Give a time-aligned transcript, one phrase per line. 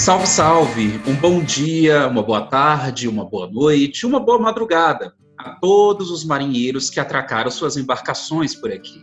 [0.00, 1.00] Salve, salve!
[1.06, 6.24] Um bom dia, uma boa tarde, uma boa noite, uma boa madrugada a todos os
[6.24, 9.02] marinheiros que atracaram suas embarcações por aqui.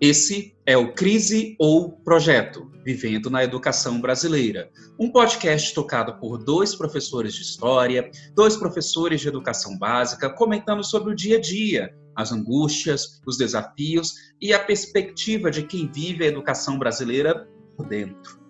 [0.00, 4.68] Esse é o Crise ou Projeto, Vivendo na Educação Brasileira,
[4.98, 11.12] um podcast tocado por dois professores de história, dois professores de educação básica, comentando sobre
[11.12, 16.28] o dia a dia, as angústias, os desafios e a perspectiva de quem vive a
[16.28, 18.43] educação brasileira por dentro.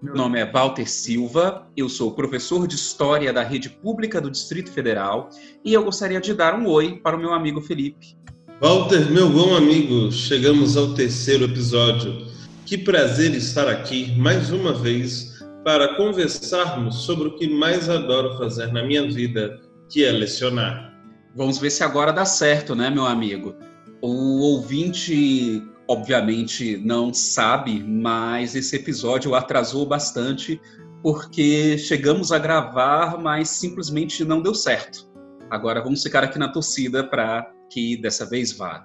[0.00, 4.70] Meu nome é Walter Silva, eu sou professor de História da Rede Pública do Distrito
[4.70, 5.28] Federal
[5.64, 8.16] e eu gostaria de dar um oi para o meu amigo Felipe.
[8.60, 12.28] Walter, meu bom amigo, chegamos ao terceiro episódio.
[12.64, 18.72] Que prazer estar aqui mais uma vez para conversarmos sobre o que mais adoro fazer
[18.72, 20.94] na minha vida, que é lecionar.
[21.34, 23.56] Vamos ver se agora dá certo, né, meu amigo?
[24.00, 30.60] O ouvinte obviamente não sabe, mas esse episódio atrasou bastante
[31.02, 35.08] porque chegamos a gravar, mas simplesmente não deu certo.
[35.50, 38.84] Agora vamos ficar aqui na torcida para que dessa vez vá.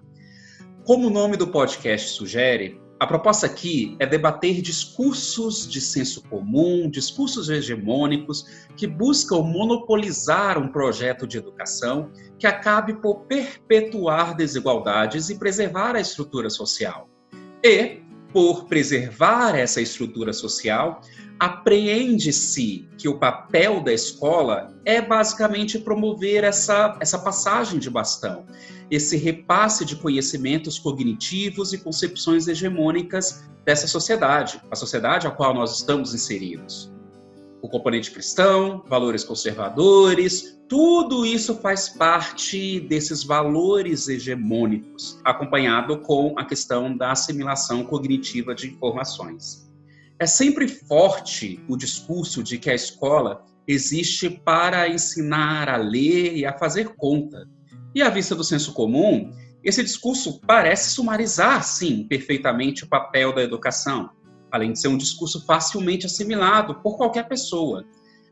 [0.85, 6.89] Como o nome do podcast sugere, a proposta aqui é debater discursos de senso comum,
[6.89, 8.45] discursos hegemônicos
[8.77, 15.99] que buscam monopolizar um projeto de educação que acabe por perpetuar desigualdades e preservar a
[15.99, 17.09] estrutura social.
[17.61, 17.99] E,
[18.31, 21.01] por preservar essa estrutura social,
[21.39, 28.45] apreende-se que o papel da escola é basicamente promover essa, essa passagem de bastão,
[28.89, 35.77] esse repasse de conhecimentos cognitivos e concepções hegemônicas dessa sociedade, a sociedade a qual nós
[35.77, 36.91] estamos inseridos.
[37.61, 46.43] O componente cristão, valores conservadores, tudo isso faz parte desses valores hegemônicos, acompanhado com a
[46.43, 49.71] questão da assimilação cognitiva de informações.
[50.19, 56.45] É sempre forte o discurso de que a escola existe para ensinar a ler e
[56.45, 57.47] a fazer conta.
[57.95, 59.31] E à vista do senso comum,
[59.63, 64.09] esse discurso parece sumarizar, sim, perfeitamente o papel da educação,
[64.51, 67.85] além de ser um discurso facilmente assimilado por qualquer pessoa.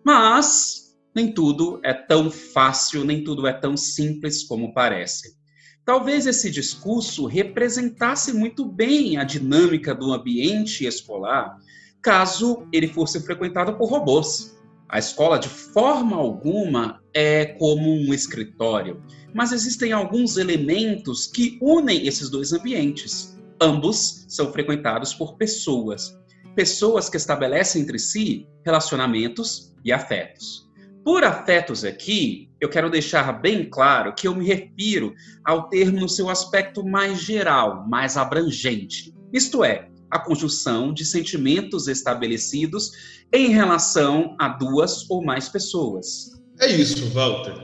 [0.03, 5.40] Mas nem tudo é tão fácil, nem tudo é tão simples como parece.
[5.83, 11.57] Talvez esse discurso representasse muito bem a dinâmica do ambiente escolar
[12.01, 14.57] caso ele fosse frequentado por robôs.
[14.89, 19.01] A escola, de forma alguma, é como um escritório,
[19.33, 23.37] mas existem alguns elementos que unem esses dois ambientes.
[23.61, 26.17] Ambos são frequentados por pessoas,
[26.55, 30.69] pessoas que estabelecem entre si relacionamentos e afetos.
[31.05, 36.07] Por afetos aqui, eu quero deixar bem claro que eu me refiro ao termo no
[36.07, 39.11] seu aspecto mais geral, mais abrangente.
[39.33, 42.91] Isto é, a conjunção de sentimentos estabelecidos
[43.33, 46.39] em relação a duas ou mais pessoas.
[46.59, 47.55] É isso, Walter.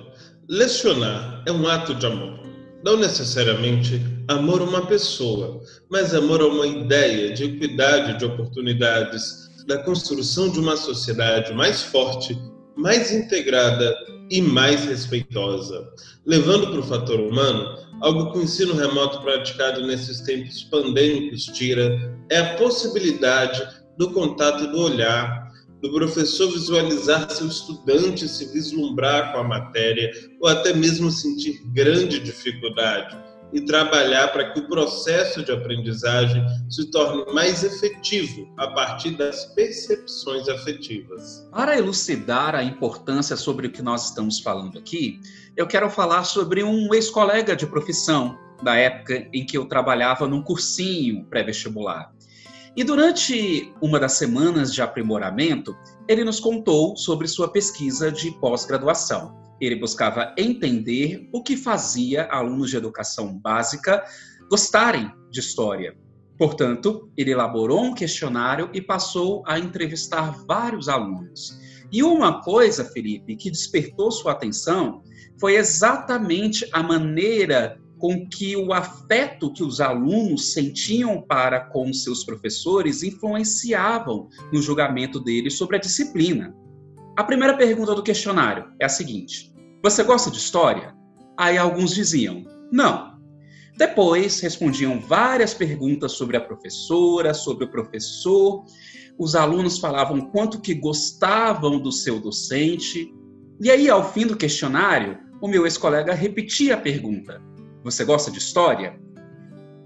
[0.49, 2.39] Lecionar é um ato de amor.
[2.83, 9.47] Não necessariamente amor a uma pessoa, mas amor a uma ideia de equidade de oportunidades,
[9.67, 12.35] da construção de uma sociedade mais forte,
[12.75, 13.93] mais integrada
[14.29, 15.87] e mais respeitosa,
[16.25, 22.15] levando para o fator humano algo que o ensino remoto praticado nesses tempos pandêmicos tira,
[22.29, 23.65] é a possibilidade
[23.97, 25.51] do contato do olhar,
[25.81, 30.11] do professor visualizar seu estudante se vislumbrar com a matéria
[30.41, 36.89] ou até mesmo sentir grande dificuldade e trabalhar para que o processo de aprendizagem se
[36.91, 41.47] torne mais efetivo a partir das percepções afetivas.
[41.51, 45.19] Para elucidar a importância sobre o que nós estamos falando aqui,
[45.55, 50.41] eu quero falar sobre um ex-colega de profissão da época em que eu trabalhava num
[50.41, 52.11] cursinho pré-vestibular.
[52.75, 55.75] E durante uma das semanas de aprimoramento,
[56.07, 59.35] ele nos contou sobre sua pesquisa de pós-graduação.
[59.59, 64.03] Ele buscava entender o que fazia alunos de educação básica
[64.49, 65.97] gostarem de história.
[66.37, 71.59] Portanto, ele elaborou um questionário e passou a entrevistar vários alunos.
[71.91, 75.01] E uma coisa, Felipe, que despertou sua atenção
[75.39, 82.23] foi exatamente a maneira com que o afeto que os alunos sentiam para com seus
[82.23, 86.55] professores influenciavam no julgamento deles sobre a disciplina.
[87.17, 89.53] A primeira pergunta do questionário é a seguinte:
[89.83, 90.95] Você gosta de história?
[91.37, 93.17] Aí alguns diziam: Não.
[93.77, 98.63] Depois respondiam várias perguntas sobre a professora, sobre o professor.
[99.19, 103.13] Os alunos falavam quanto que gostavam do seu docente.
[103.61, 107.41] E aí, ao fim do questionário, o meu ex-colega repetia a pergunta:
[107.83, 108.99] Você gosta de história?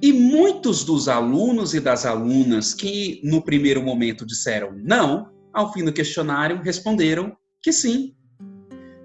[0.02, 5.84] E muitos dos alunos e das alunas que no primeiro momento disseram não, ao fim
[5.84, 8.16] do questionário, responderam que sim.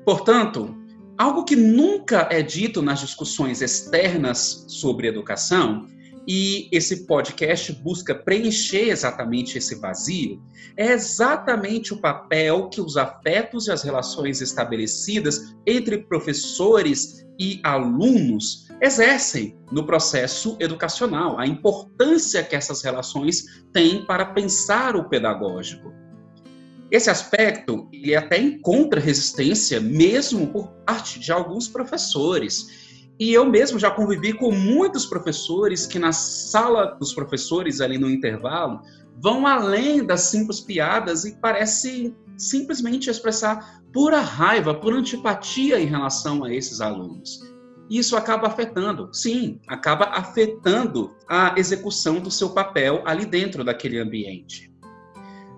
[0.04, 0.74] Portanto,
[1.18, 5.86] algo que nunca é dito nas discussões externas sobre educação,
[6.26, 10.42] e esse podcast busca preencher exatamente esse vazio,
[10.76, 18.66] é exatamente o papel que os afetos e as relações estabelecidas entre professores e alunos
[18.80, 25.92] exercem no processo educacional, a importância que essas relações têm para pensar o pedagógico.
[26.90, 32.85] Esse aspecto ele até encontra resistência mesmo por parte de alguns professores.
[33.18, 38.10] E eu mesmo já convivi com muitos professores que na sala dos professores ali no
[38.10, 38.82] intervalo
[39.18, 46.44] vão além das simples piadas e parecem simplesmente expressar pura raiva, pura antipatia em relação
[46.44, 47.40] a esses alunos.
[47.88, 53.98] E isso acaba afetando, sim, acaba afetando a execução do seu papel ali dentro daquele
[53.98, 54.70] ambiente.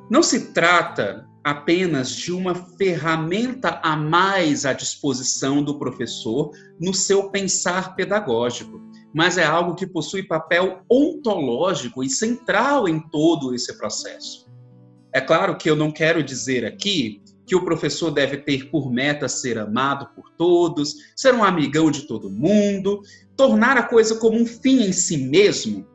[0.09, 6.51] Não se trata apenas de uma ferramenta a mais à disposição do professor
[6.81, 8.81] no seu pensar pedagógico,
[9.15, 14.47] mas é algo que possui papel ontológico e central em todo esse processo.
[15.13, 19.27] É claro que eu não quero dizer aqui que o professor deve ter por meta
[19.27, 23.01] ser amado por todos, ser um amigão de todo mundo,
[23.35, 25.87] tornar a coisa como um fim em si mesmo,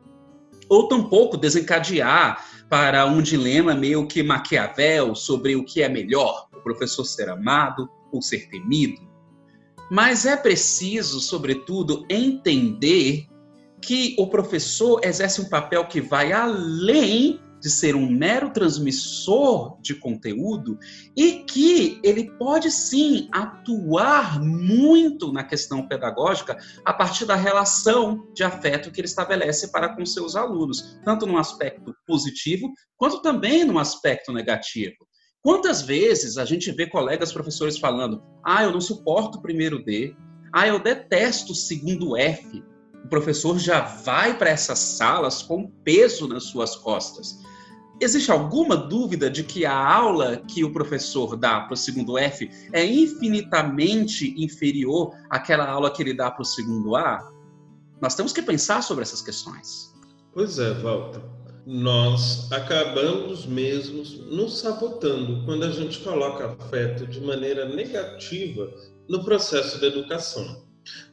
[0.68, 6.60] ou tampouco desencadear para um dilema meio que Maquiavel sobre o que é melhor, o
[6.60, 9.00] professor ser amado ou ser temido.
[9.90, 13.26] Mas é preciso, sobretudo, entender
[13.82, 19.94] que o professor exerce um papel que vai além de ser um mero transmissor de
[19.94, 20.78] conteúdo
[21.16, 28.44] e que ele pode sim atuar muito na questão pedagógica a partir da relação de
[28.44, 33.78] afeto que ele estabelece para com seus alunos, tanto no aspecto positivo quanto também no
[33.78, 34.96] aspecto negativo.
[35.42, 40.14] Quantas vezes a gente vê colegas professores falando: "Ah, eu não suporto o primeiro D.
[40.52, 42.62] Ah, eu detesto o segundo F."
[43.06, 47.38] O professor já vai para essas salas com peso nas suas costas.
[48.00, 52.50] Existe alguma dúvida de que a aula que o professor dá para o segundo F
[52.72, 57.30] é infinitamente inferior àquela aula que ele dá para o segundo A?
[58.00, 59.94] Nós temos que pensar sobre essas questões.
[60.32, 61.22] Pois é, Walter.
[61.66, 68.70] Nós acabamos mesmos nos sabotando quando a gente coloca afeto de maneira negativa
[69.08, 70.62] no processo da educação.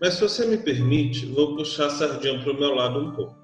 [0.02, 3.41] Mas se você me permite, vou puxar a sardinha para o meu lado um pouco.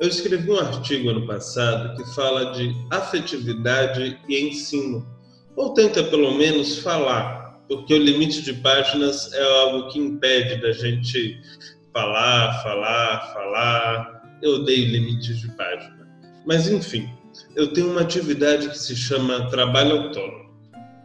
[0.00, 5.06] Eu escrevi um artigo ano passado que fala de afetividade e ensino,
[5.54, 10.72] ou tenta pelo menos falar, porque o limite de páginas é algo que impede da
[10.72, 11.40] gente
[11.92, 14.38] falar, falar, falar.
[14.42, 16.08] Eu odeio limites de página.
[16.44, 17.08] Mas enfim,
[17.54, 20.50] eu tenho uma atividade que se chama trabalho autônomo.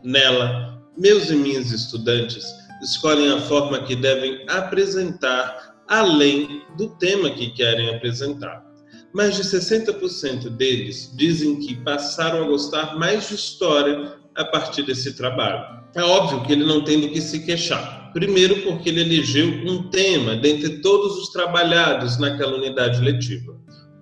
[0.03, 2.43] Nela, meus e minhas estudantes
[2.81, 8.68] escolhem a forma que devem apresentar além do tema que querem apresentar.
[9.13, 15.13] Mais de 60% deles dizem que passaram a gostar mais de história a partir desse
[15.13, 15.79] trabalho.
[15.95, 18.11] É óbvio que ele não tem do que se queixar.
[18.13, 23.55] Primeiro, porque ele elegeu um tema dentre todos os trabalhados naquela unidade letiva.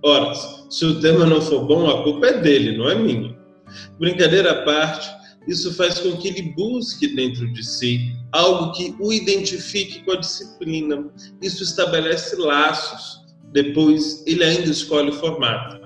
[0.03, 0.33] Ora,
[0.69, 3.35] se o tema não for bom, a culpa é dele, não é minha.
[3.99, 5.09] Brincadeira à parte,
[5.47, 10.17] isso faz com que ele busque dentro de si algo que o identifique com a
[10.17, 11.09] disciplina.
[11.41, 13.26] Isso estabelece laços
[13.57, 15.79] depois, ele ainda escolhe o formato.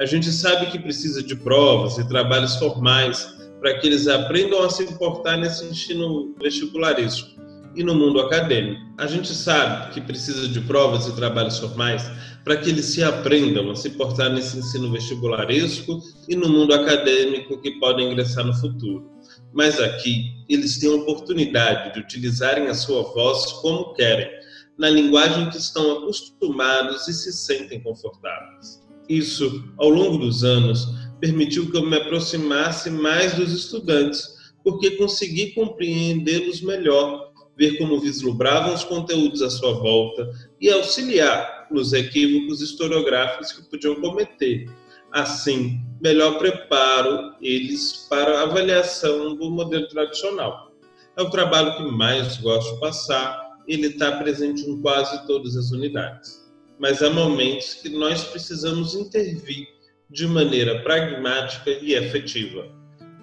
[0.00, 4.70] A gente sabe que precisa de provas e trabalhos formais para que eles aprendam a
[4.70, 7.28] se importar nesse ensino vestibularesco
[7.76, 8.80] e no mundo acadêmico.
[8.96, 12.10] A gente sabe que precisa de provas e trabalhos formais
[12.44, 17.60] para que eles se aprendam a se portar nesse ensino vestibularesco e no mundo acadêmico
[17.60, 19.10] que podem ingressar no futuro.
[19.52, 24.30] Mas aqui eles têm a oportunidade de utilizarem a sua voz como querem,
[24.78, 28.86] na linguagem que estão acostumados e se sentem confortáveis.
[29.08, 30.86] Isso, ao longo dos anos,
[31.18, 34.22] permitiu que eu me aproximasse mais dos estudantes,
[34.62, 40.30] porque consegui compreendê-los melhor, ver como vislumbravam os conteúdos à sua volta
[40.60, 44.70] e auxiliar nos equívocos historiográficos que podiam cometer.
[45.10, 50.70] Assim, melhor preparo eles para a avaliação do modelo tradicional.
[51.16, 55.70] É o trabalho que mais gosto de passar ele está presente em quase todas as
[55.70, 56.48] unidades.
[56.80, 59.66] Mas há momentos que nós precisamos intervir
[60.10, 62.66] de maneira pragmática e efetiva.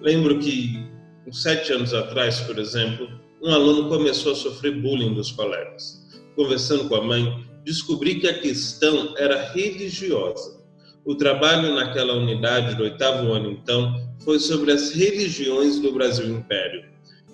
[0.00, 0.78] Lembro que,
[1.26, 3.08] uns sete anos atrás, por exemplo,
[3.42, 6.06] um aluno começou a sofrer bullying dos colegas.
[6.36, 10.64] Conversando com a mãe, descobri que a questão era religiosa.
[11.04, 16.84] O trabalho naquela unidade do oitavo ano, então, foi sobre as religiões do Brasil Império,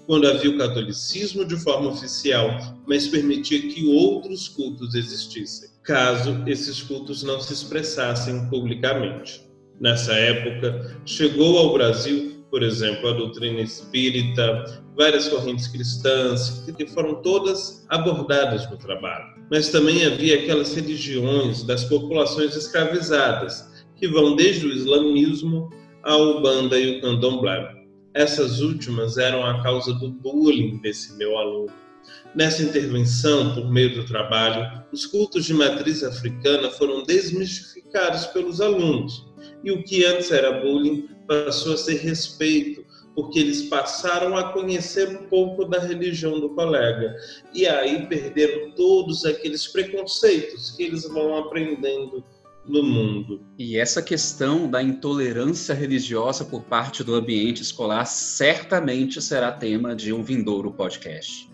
[0.07, 6.83] quando havia o catolicismo de forma oficial, mas permitia que outros cultos existissem, caso esses
[6.83, 9.47] cultos não se expressassem publicamente.
[9.81, 17.23] Nessa época, chegou ao Brasil, por exemplo, a doutrina espírita, várias correntes cristãs, que foram
[17.23, 19.25] todas abordadas no trabalho.
[19.51, 25.71] Mas também havia aquelas religiões das populações escravizadas, que vão desde o islamismo
[26.03, 27.82] a Ubanda e o Candomblé.
[28.15, 31.73] Essas últimas eram a causa do bullying desse meu aluno.
[32.35, 39.27] Nessa intervenção, por meio do trabalho, os cultos de matriz africana foram desmistificados pelos alunos,
[39.65, 45.09] e o que antes era bullying passou a ser respeito, porque eles passaram a conhecer
[45.09, 47.15] um pouco da religião do colega,
[47.55, 52.25] e aí perderam todos aqueles preconceitos que eles vão aprendendo
[52.67, 53.41] no mundo.
[53.59, 60.13] E essa questão da intolerância religiosa por parte do ambiente escolar certamente será tema de
[60.13, 61.51] um vindouro podcast.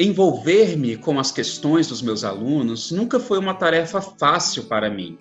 [0.00, 5.18] Envolver-me com as questões dos meus alunos nunca foi uma tarefa fácil para mim.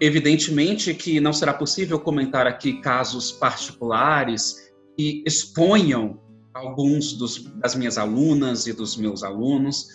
[0.00, 6.20] Evidentemente que não será possível comentar aqui casos particulares que exponham
[6.54, 9.88] alguns dos, das minhas alunas e dos meus alunos,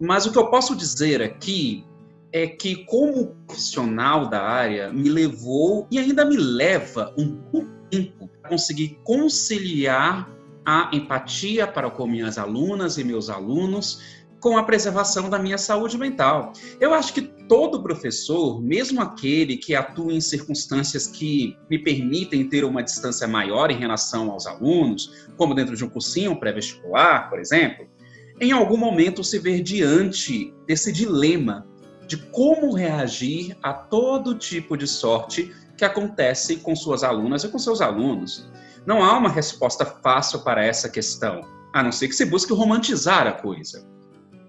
[0.00, 1.84] mas o que eu posso dizer aqui
[2.32, 7.38] é que, como profissional da área, me levou e ainda me leva um
[7.90, 10.28] tempo para conseguir conciliar
[10.64, 15.98] a empatia para com minhas alunas e meus alunos com a preservação da minha saúde
[15.98, 16.52] mental.
[16.80, 22.64] Eu acho que todo professor, mesmo aquele que atua em circunstâncias que me permitem ter
[22.64, 27.86] uma distância maior em relação aos alunos, como dentro de um cursinho pré-vestibular, por exemplo,
[28.40, 31.66] em algum momento se ver diante desse dilema
[32.06, 37.58] de como reagir a todo tipo de sorte que acontece com suas alunas e com
[37.58, 38.50] seus alunos.
[38.86, 41.42] Não há uma resposta fácil para essa questão,
[41.72, 43.90] a não ser que se busque romantizar a coisa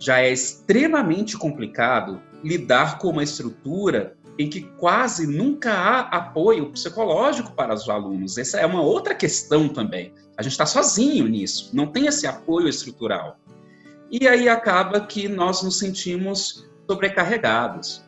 [0.02, 7.52] já é extremamente complicado lidar com uma estrutura em que quase nunca há apoio psicológico
[7.52, 8.36] para os alunos.
[8.36, 10.12] Essa é uma outra questão também.
[10.36, 13.38] A gente está sozinho nisso, não tem esse apoio estrutural.
[14.10, 18.04] E aí acaba que nós nos sentimos sobrecarregados.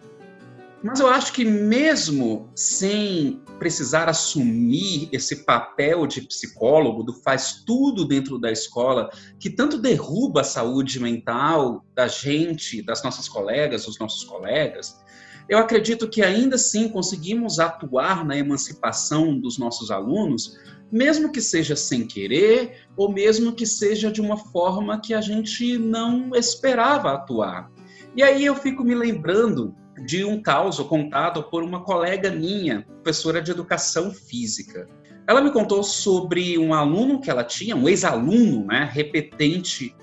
[0.83, 8.05] Mas eu acho que mesmo sem precisar assumir esse papel de psicólogo, do faz tudo
[8.05, 9.09] dentro da escola,
[9.39, 15.01] que tanto derruba a saúde mental da gente, das nossas colegas, dos nossos colegas,
[15.47, 20.57] eu acredito que ainda assim conseguimos atuar na emancipação dos nossos alunos,
[20.91, 25.77] mesmo que seja sem querer, ou mesmo que seja de uma forma que a gente
[25.77, 27.71] não esperava atuar.
[28.15, 29.75] E aí eu fico me lembrando
[30.05, 34.87] de um caso contado por uma colega minha, professora de educação física.
[35.27, 39.95] Ela me contou sobre um aluno que ela tinha, um ex-aluno, né, repetente,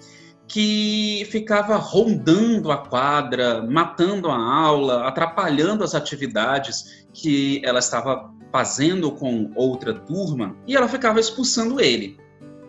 [0.47, 9.13] que ficava rondando a quadra, matando a aula, atrapalhando as atividades que ela estava fazendo
[9.13, 12.19] com outra turma, e ela ficava expulsando ele.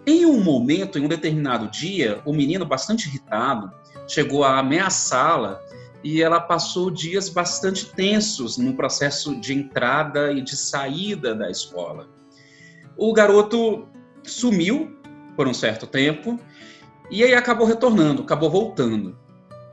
[0.06, 3.72] Em um momento, em um determinado dia, o menino, bastante irritado,
[4.08, 5.60] chegou a ameaçá-la
[6.03, 12.10] e ela passou dias bastante tensos no processo de entrada e de saída da escola.
[12.98, 13.88] O garoto
[14.24, 14.98] sumiu
[15.36, 16.39] por um certo tempo
[17.10, 19.17] e aí acabou retornando, acabou voltando.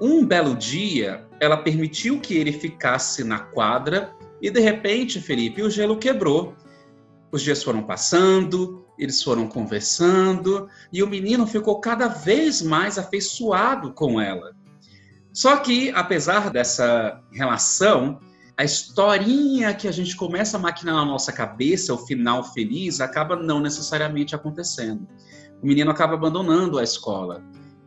[0.00, 5.70] Um belo dia, ela permitiu que ele ficasse na quadra e de repente, Felipe, o
[5.70, 6.54] gelo quebrou.
[7.30, 13.92] Os dias foram passando, eles foram conversando e o menino ficou cada vez mais afeiçoado
[13.92, 14.52] com ela.
[15.38, 18.18] Só que, apesar dessa relação,
[18.56, 23.36] a historinha que a gente começa a maquinar na nossa cabeça, o final feliz, acaba
[23.36, 25.06] não necessariamente acontecendo.
[25.62, 27.40] O menino acaba abandonando a escola.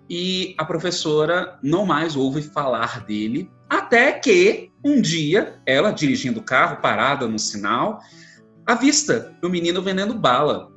[0.10, 6.44] E a professora não mais ouve falar dele, até que um dia, ela dirigindo o
[6.44, 8.00] carro, parada no sinal,
[8.66, 10.72] avista o menino vendendo bala.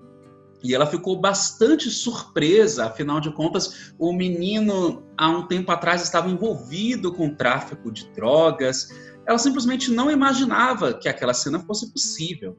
[0.64, 6.30] E ela ficou bastante surpresa, afinal de contas, o menino, há um tempo atrás, estava
[6.30, 8.88] envolvido com tráfico de drogas.
[9.26, 12.56] Ela simplesmente não imaginava que aquela cena fosse possível.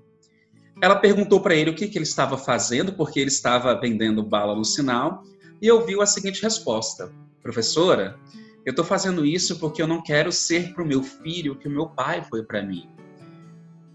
[0.79, 4.55] Ela perguntou para ele o que, que ele estava fazendo, porque ele estava vendendo bala
[4.55, 5.23] no sinal,
[5.59, 8.19] e ouviu a seguinte resposta: Professora,
[8.63, 11.67] eu estou fazendo isso porque eu não quero ser para o meu filho o que
[11.67, 12.87] o meu pai foi para mim.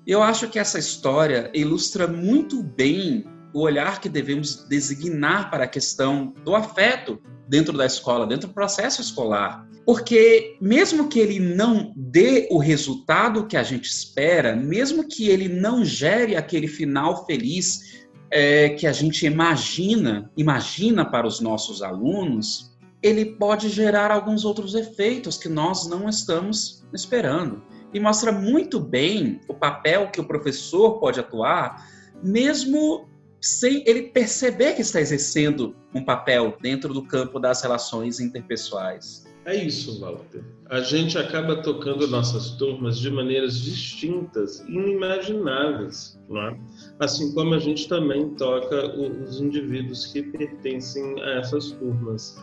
[0.05, 5.69] Eu acho que essa história ilustra muito bem o olhar que devemos designar para a
[5.69, 9.69] questão do afeto dentro da escola, dentro do processo escolar.
[9.85, 15.49] Porque, mesmo que ele não dê o resultado que a gente espera, mesmo que ele
[15.49, 22.71] não gere aquele final feliz é, que a gente imagina, imagina para os nossos alunos,
[23.02, 27.62] ele pode gerar alguns outros efeitos que nós não estamos esperando.
[27.92, 31.85] E mostra muito bem o papel que o professor pode atuar,
[32.23, 33.10] mesmo
[33.40, 39.25] sem ele perceber que está exercendo um papel dentro do campo das relações interpessoais.
[39.47, 40.44] É isso, Walter.
[40.68, 46.61] A gente acaba tocando nossas turmas de maneiras distintas, inimagináveis, não é?
[46.99, 52.37] Assim como a gente também toca os indivíduos que pertencem a essas turmas.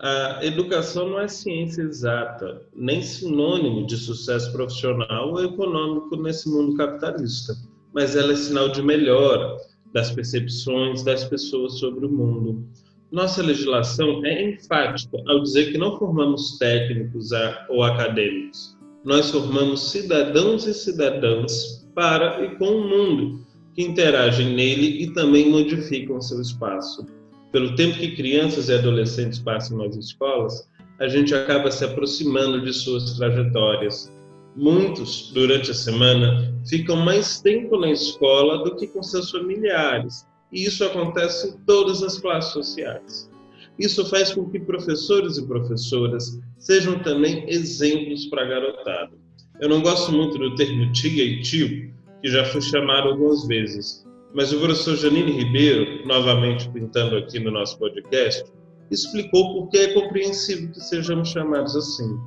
[0.00, 6.74] A educação não é ciência exata, nem sinônimo de sucesso profissional ou econômico nesse mundo
[6.74, 7.54] capitalista,
[7.92, 9.58] mas ela é sinal de melhora
[9.92, 12.64] das percepções das pessoas sobre o mundo.
[13.10, 17.30] Nossa legislação é enfática ao dizer que não formamos técnicos
[17.68, 18.78] ou acadêmicos.
[19.04, 23.44] Nós formamos cidadãos e cidadãs para e com o mundo,
[23.74, 27.04] que interagem nele e também modificam seu espaço.
[27.50, 30.68] Pelo tempo que crianças e adolescentes passam nas escolas,
[31.00, 34.12] a gente acaba se aproximando de suas trajetórias.
[34.56, 40.64] Muitos, durante a semana, ficam mais tempo na escola do que com seus familiares, e
[40.64, 43.30] isso acontece em todas as classes sociais.
[43.78, 49.12] Isso faz com que professores e professoras sejam também exemplos para a garotada.
[49.60, 51.90] Eu não gosto muito do termo tia e tio,
[52.20, 54.04] que já foi chamado algumas vezes,
[54.34, 58.44] mas o professor Janine Ribeiro, novamente pintando aqui no nosso podcast,
[58.90, 62.18] explicou por que é compreensível que sejamos chamados assim.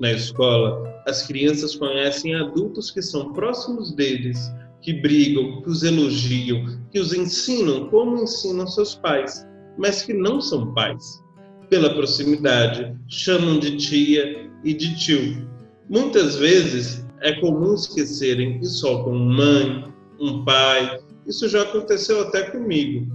[0.00, 6.64] Na escola, as crianças conhecem adultos que são próximos deles que brigam, que os elogiam,
[6.90, 11.22] que os ensinam como ensinam seus pais, mas que não são pais.
[11.68, 15.46] Pela proximidade, chamam de tia e de tio.
[15.86, 18.66] Muitas vezes é comum esquecerem que
[19.04, 19.84] com mãe,
[20.18, 23.06] um pai, isso já aconteceu até comigo.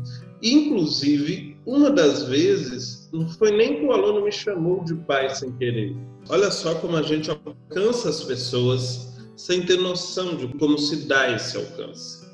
[0.43, 5.51] Inclusive, uma das vezes, não foi nem que o aluno me chamou de pai sem
[5.53, 5.95] querer.
[6.27, 11.31] Olha só como a gente alcança as pessoas sem ter noção de como se dá
[11.31, 12.25] esse alcance.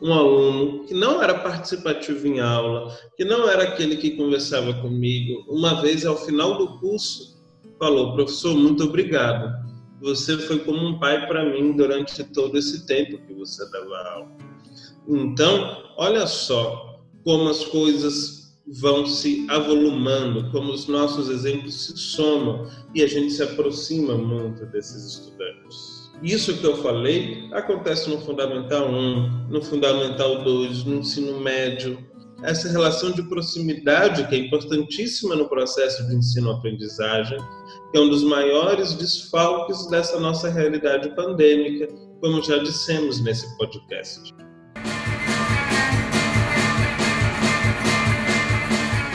[0.00, 5.44] Um aluno que não era participativo em aula, que não era aquele que conversava comigo,
[5.48, 7.38] uma vez ao final do curso
[7.78, 9.52] falou: professor, muito obrigado.
[10.00, 14.28] Você foi como um pai para mim durante todo esse tempo que você dava aula.
[15.06, 18.33] Então, olha só como as coisas
[18.66, 24.64] vão se avolumando, como os nossos exemplos se somam e a gente se aproxima muito
[24.66, 26.04] desses estudantes.
[26.22, 31.98] Isso que eu falei acontece no Fundamental 1, no Fundamental 2, no ensino médio.
[32.42, 37.38] Essa relação de proximidade, que é importantíssima no processo de ensino-aprendizagem,
[37.90, 41.88] que é um dos maiores desfalques dessa nossa realidade pandêmica,
[42.20, 44.32] como já dissemos nesse podcast.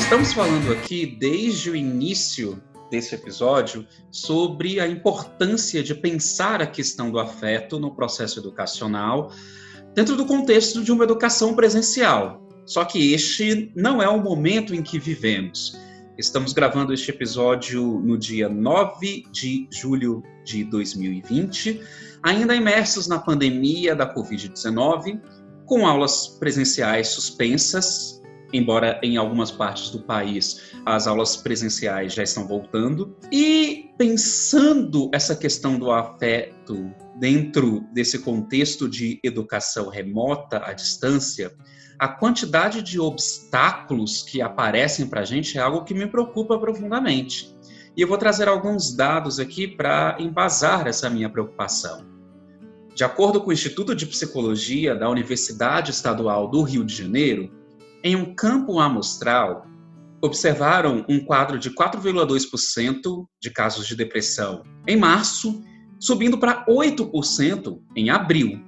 [0.10, 7.12] Estamos falando aqui desde o início desse episódio sobre a importância de pensar a questão
[7.12, 9.32] do afeto no processo educacional
[9.94, 12.42] dentro do contexto de uma educação presencial.
[12.66, 15.78] Só que este não é o momento em que vivemos.
[16.18, 21.84] Estamos gravando este episódio no dia 9 de julho de 2020,
[22.24, 25.22] ainda imersos na pandemia da Covid-19,
[25.68, 28.19] com aulas presenciais suspensas
[28.52, 33.16] embora em algumas partes do país as aulas presenciais já estão voltando.
[33.32, 41.52] E pensando essa questão do afeto dentro desse contexto de educação remota à distância,
[42.00, 47.54] a quantidade de obstáculos que aparecem para a gente é algo que me preocupa profundamente.
[47.96, 52.08] E eu vou trazer alguns dados aqui para embasar essa minha preocupação.
[52.96, 57.52] De acordo com o Instituto de Psicologia da Universidade Estadual do Rio de Janeiro,
[58.04, 59.66] em um campo amostral,
[60.22, 65.64] observaram um quadro de 4,2% de casos de depressão em março,
[66.00, 68.64] subindo para 8% em abril.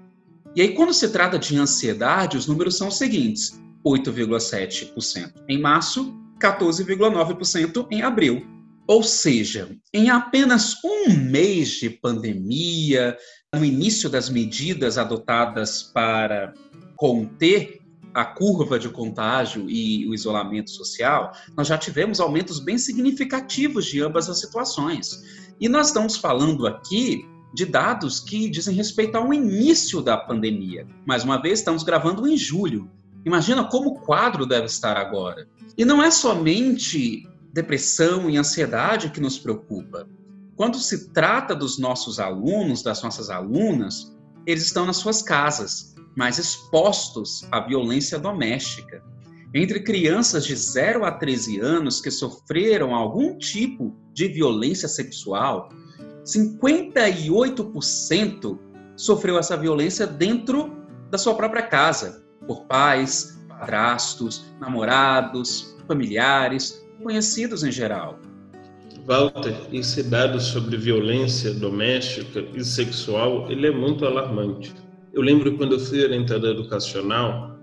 [0.56, 6.14] E aí, quando se trata de ansiedade, os números são os seguintes: 8,7% em março,
[6.40, 8.46] 14,9% em abril.
[8.88, 13.16] Ou seja, em apenas um mês de pandemia,
[13.54, 16.54] no início das medidas adotadas para
[16.98, 17.81] conter
[18.14, 24.02] a curva de contágio e o isolamento social, nós já tivemos aumentos bem significativos de
[24.02, 25.24] ambas as situações.
[25.60, 30.88] E nós estamos falando aqui de dados que dizem respeito ao início da pandemia.
[31.06, 32.90] Mais uma vez, estamos gravando em julho.
[33.26, 35.48] Imagina como o quadro deve estar agora.
[35.78, 40.08] E não é somente depressão e ansiedade que nos preocupa.
[40.56, 46.38] Quando se trata dos nossos alunos, das nossas alunas, eles estão nas suas casas, mais
[46.38, 49.04] expostos à violência doméstica.
[49.54, 55.68] Entre crianças de 0 a 13 anos que sofreram algum tipo de violência sexual,
[56.24, 58.58] 58%
[58.96, 60.78] sofreu essa violência dentro
[61.10, 68.20] da sua própria casa, por pais, padrastos, namorados, familiares, conhecidos em geral.
[69.06, 74.74] Walter, esse dado sobre violência doméstica e sexual, ele é muito alarmante.
[75.14, 77.60] Eu lembro quando eu fui orientador educacional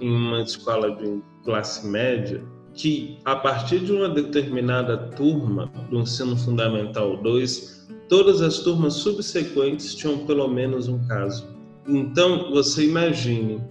[0.00, 6.36] em uma escola de classe média, que a partir de uma determinada turma do ensino
[6.36, 11.48] fundamental 2, todas as turmas subsequentes tinham pelo menos um caso.
[11.88, 13.62] Então, você imagine,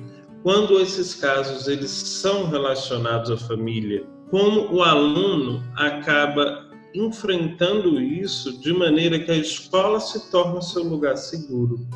[0.41, 8.73] quando esses casos eles são relacionados à família, como o aluno acaba enfrentando isso de
[8.73, 11.87] maneira que a escola se torna seu lugar seguro.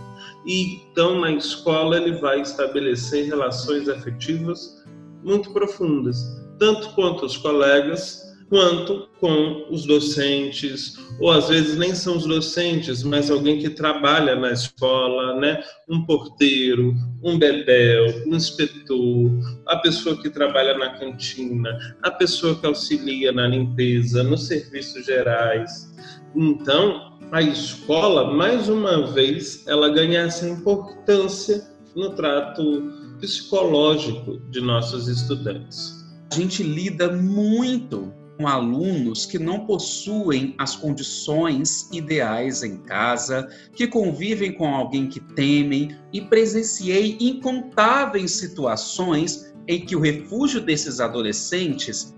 [0.46, 4.84] E então na escola ele vai estabelecer relações afetivas
[5.24, 6.18] muito profundas,
[6.60, 13.02] tanto quanto os colegas, quanto com os docentes, ou às vezes nem são os docentes,
[13.02, 15.60] mas alguém que trabalha na escola, né?
[15.90, 19.32] Um porteiro, um bebel, um inspetor,
[19.66, 25.92] a pessoa que trabalha na cantina, a pessoa que auxilia na limpeza, nos serviços gerais.
[26.36, 35.08] Então, a escola, mais uma vez, ela ganha essa importância no trato psicológico de nossos
[35.08, 36.06] estudantes.
[36.32, 38.14] A gente lida muito
[38.44, 45.22] com alunos que não possuem as condições ideais em casa, que convivem com alguém que
[45.22, 52.14] temem e presenciei incontáveis situações em que o refúgio desses adolescentes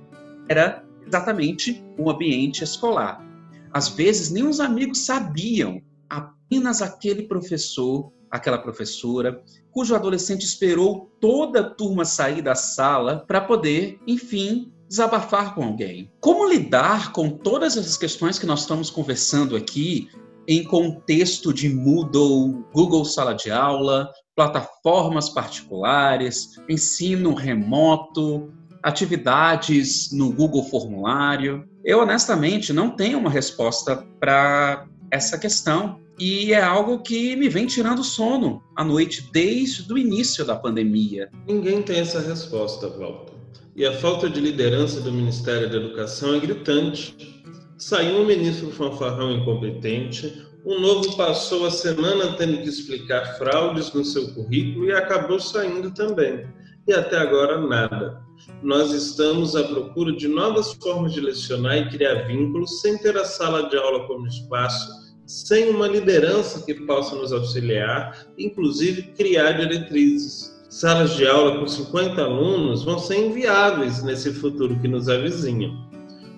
[0.49, 3.23] era exatamente o ambiente escolar.
[3.71, 11.59] Às vezes nem os amigos sabiam, apenas aquele professor, aquela professora, cujo adolescente esperou toda
[11.59, 16.11] a turma sair da sala para poder, enfim, desabafar com alguém.
[16.19, 20.09] Como lidar com todas essas questões que nós estamos conversando aqui
[20.47, 30.63] em contexto de Moodle, Google Sala de Aula, plataformas particulares, ensino remoto, atividades no Google
[30.65, 31.67] Formulário?
[31.83, 36.03] Eu honestamente não tenho uma resposta para essa questão.
[36.17, 41.29] E é algo que me vem tirando sono à noite desde o início da pandemia.
[41.45, 43.34] Ninguém tem essa resposta, Walter
[43.75, 47.43] e a falta de liderança do Ministério da Educação é gritante.
[47.77, 54.05] Saiu um ministro fanfarrão incompetente, um novo passou a semana tendo que explicar fraudes no
[54.05, 56.47] seu currículo e acabou saindo também.
[56.87, 58.23] E até agora nada.
[58.63, 63.25] Nós estamos à procura de novas formas de lecionar e criar vínculos sem ter a
[63.25, 64.89] sala de aula como espaço,
[65.25, 72.21] sem uma liderança que possa nos auxiliar, inclusive criar diretrizes salas de aula com 50
[72.21, 75.71] alunos vão ser inviáveis nesse futuro que nos avizinha.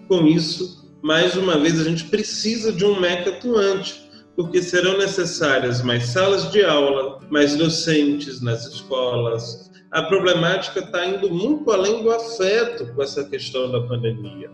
[0.08, 5.82] Com isso, mais uma vez, a gente precisa de um MEC atuante, porque serão necessárias
[5.82, 9.72] mais salas de aula, mais docentes nas escolas.
[9.90, 14.52] A problemática está indo muito além do afeto com essa questão da pandemia.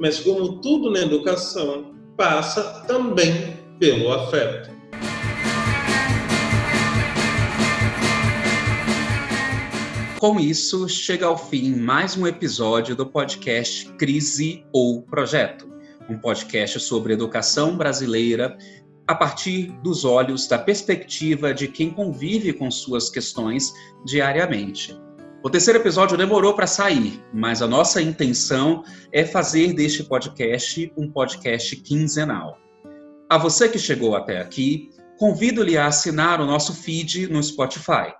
[0.00, 4.70] Mas, como tudo na educação, passa também pelo afeto.
[10.20, 15.66] Com isso, chega ao fim mais um episódio do podcast Crise ou Projeto,
[16.10, 18.54] um podcast sobre educação brasileira
[19.08, 23.72] a partir dos olhos da perspectiva de quem convive com suas questões
[24.04, 24.94] diariamente.
[25.42, 31.10] O terceiro episódio demorou para sair, mas a nossa intenção é fazer deste podcast um
[31.10, 32.58] podcast quinzenal.
[33.26, 38.19] A você que chegou até aqui, convido-lhe a assinar o nosso feed no Spotify.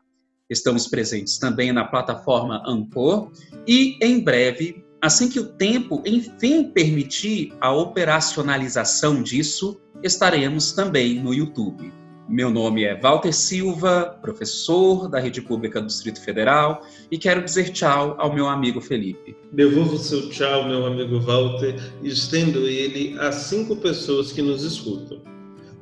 [0.51, 3.31] Estamos presentes também na plataforma Ancor
[3.69, 11.33] e, em breve, assim que o tempo enfim permitir a operacionalização disso, estaremos também no
[11.33, 11.93] YouTube.
[12.29, 16.83] Meu nome é Walter Silva, professor da Rede Pública do Distrito Federal,
[17.13, 19.37] e quero dizer tchau ao meu amigo Felipe.
[19.53, 25.23] Devolvo seu tchau, meu amigo Walter, estendo ele a cinco pessoas que nos escutam.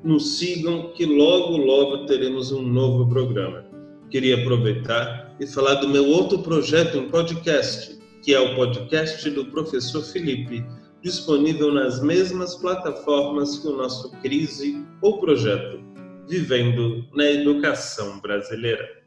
[0.05, 3.68] Nos sigam, que logo, logo teremos um novo programa
[4.11, 9.47] queria aproveitar e falar do meu outro projeto em podcast, que é o podcast do
[9.47, 10.65] professor Felipe,
[11.03, 15.81] disponível nas mesmas plataformas que o nosso Crise ou Projeto,
[16.29, 18.98] Vivendo na Educação Brasileira.